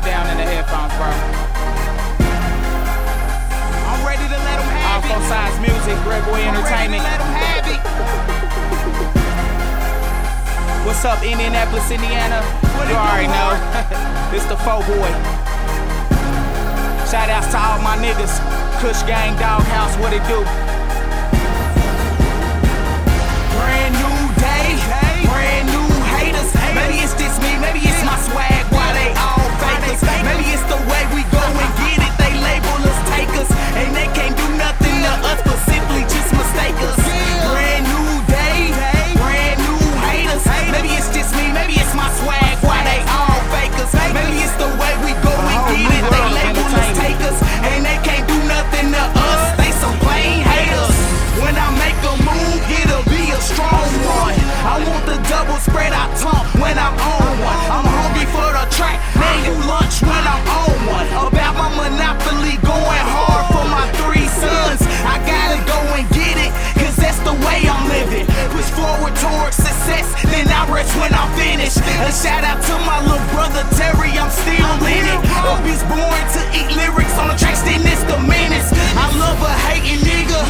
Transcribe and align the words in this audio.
bit 0.00 0.06
down 0.10 0.30
in 0.30 0.36
the 0.38 0.44
headphones, 0.46 0.94
bro. 0.94 1.10
I'm 3.90 4.02
ready 4.06 4.22
to 4.30 4.38
let 4.38 4.56
them 4.62 4.70
have 4.78 5.02
All 5.10 5.18
it. 5.18 5.26
sides 5.26 5.58
music, 5.58 5.96
Gregory 6.06 6.46
I'm 6.46 6.54
ready 6.54 6.62
to 6.62 6.70
Entertainment. 6.70 7.02
let 7.02 7.18
them 7.18 7.32
have 7.34 7.66
it. 7.66 7.80
What's 10.86 11.04
up, 11.04 11.18
Indianapolis, 11.24 11.90
Indiana? 11.90 12.42
What 12.78 12.86
you 12.88 12.94
already 12.94 13.26
know. 13.28 13.58
It's 14.28 14.44
the 14.44 14.56
faux 14.60 14.84
boy. 14.86 15.08
Shout 17.08 17.30
outs 17.32 17.48
to 17.52 17.58
all 17.58 17.80
my 17.80 17.96
niggas. 17.96 18.38
Kush 18.78 19.02
Gang, 19.08 19.34
Doghouse, 19.40 19.96
what 19.96 20.12
it 20.12 20.22
do? 20.28 20.44
A 71.98 72.12
shout 72.12 72.44
out 72.44 72.62
to 72.62 72.74
my 72.86 73.02
little 73.02 73.18
brother 73.34 73.66
Terry, 73.76 74.14
I'm 74.16 74.30
still 74.30 74.74
in 74.86 75.04
it. 75.04 75.20
Up 75.44 75.64
is 75.66 75.82
born 75.90 76.22
to 76.34 76.40
eat 76.54 76.70
lyrics 76.76 77.18
on 77.18 77.28
the 77.28 77.36
tracks, 77.36 77.62
then 77.62 77.82
it's 77.84 78.04
the 78.04 78.18
menace. 78.22 78.70
I 78.96 79.10
love 79.18 79.40
a 79.42 79.52
hating 79.66 80.00
nigga, 80.06 80.40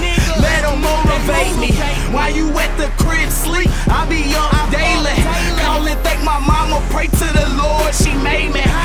let 0.40 0.62
him 0.68 0.80
motivate 0.84 1.56
me. 1.58 1.72
While 2.12 2.30
you 2.30 2.46
at 2.58 2.72
the 2.76 2.88
crib 3.02 3.30
sleep, 3.30 3.70
I 3.88 4.06
be 4.06 4.28
up 4.36 4.70
daily. 4.70 5.16
Call 5.64 5.88
and 5.88 5.98
thank 6.00 6.22
my 6.22 6.38
mama, 6.38 6.84
pray 6.90 7.06
to 7.06 7.28
the 7.32 7.48
Lord, 7.56 7.94
she 7.94 8.14
made 8.22 8.52
me. 8.52 8.77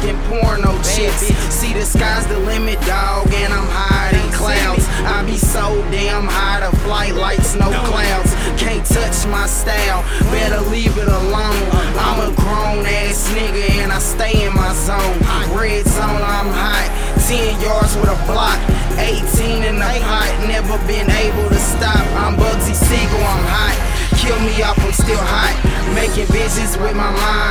Fucking 0.00 0.18
porno. 0.28 0.80
See 0.82 1.72
the 1.72 1.84
sky's 1.84 2.26
the 2.26 2.38
limit, 2.38 2.80
dog, 2.82 3.32
and 3.32 3.52
I'm 3.52 3.66
hiding 3.68 4.32
clouds. 4.32 4.86
I 5.04 5.22
be 5.24 5.36
so 5.36 5.82
damn 5.90 6.26
high, 6.26 6.60
the 6.60 6.76
flight 6.78 7.14
like 7.14 7.40
snow 7.40 7.70
clouds. 7.84 8.32
Can't 8.60 8.84
touch 8.84 9.26
my 9.28 9.46
style, 9.46 10.02
better 10.30 10.60
leave 10.70 10.96
it 10.96 11.08
alone. 11.08 11.64
I'm 12.00 12.32
a 12.32 12.34
grown 12.36 12.84
ass 12.86 13.28
nigga 13.32 13.82
and 13.82 13.92
I 13.92 13.98
stay 13.98 14.46
in 14.46 14.54
my 14.54 14.72
zone. 14.74 15.18
Red 15.56 15.86
zone, 15.86 16.22
I'm 16.22 16.48
hot. 16.48 16.88
10 17.28 17.60
yards 17.60 17.96
with 17.96 18.10
a 18.10 18.18
block. 18.26 18.58
18 18.98 19.64
in 19.64 19.76
the 19.76 19.92
pot, 20.04 20.32
never 20.48 20.76
been 20.86 21.08
able 21.10 21.48
to 21.48 21.60
stop. 21.60 22.04
I'm 22.20 22.36
Bugsy 22.36 22.74
Siegel, 22.74 23.20
I'm 23.20 23.44
hot. 23.48 23.76
Kill 24.20 24.38
me 24.40 24.62
off, 24.62 24.76
I'm 24.80 24.92
still 24.92 25.16
hot. 25.16 25.56
Making 25.94 26.26
visions 26.28 26.76
with 26.76 26.94
my 26.94 27.08
mind, 27.08 27.49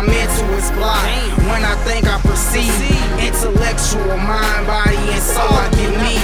my 0.00 0.06
mental 0.06 0.48
is 0.56 0.70
blocked 0.72 1.04
when 1.52 1.64
I 1.64 1.76
think 1.84 2.06
I 2.08 2.16
proceed. 2.20 2.72
Intellectual 3.20 4.16
mind, 4.16 4.66
body, 4.66 4.96
and 4.96 5.22
soul 5.22 5.52
I 5.52 5.68
give 5.76 5.92
me. 6.00 6.16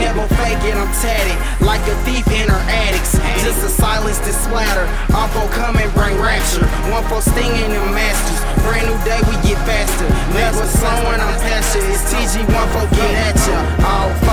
Never 0.00 0.24
fake 0.40 0.64
it, 0.64 0.74
I'm 0.74 0.88
tatted 1.02 1.36
like 1.60 1.82
a 1.88 1.96
thief 2.08 2.24
in 2.28 2.48
her 2.48 2.64
attics. 2.72 3.12
Just 3.44 3.64
a 3.64 3.68
silence 3.68 4.18
to 4.20 4.32
splatter. 4.32 4.88
Come 5.52 5.76
and 5.76 5.92
bring 5.94 6.16
rapture. 6.20 6.64
One 6.90 7.02
for 7.08 7.20
stinging 7.20 7.72
and 7.72 7.94
masters. 7.94 8.40
Brand 8.62 8.86
new 8.86 8.98
day, 9.04 9.18
we 9.26 9.34
get 9.42 9.58
faster. 9.66 10.08
Never 10.34 10.64
slowing, 10.66 11.20
I'm 11.20 11.34
past. 11.40 11.76
It's 11.76 12.12
TG1 12.12 12.66
for 12.72 12.86
get 12.94 13.34
at 13.34 13.36
ya. 13.48 14.27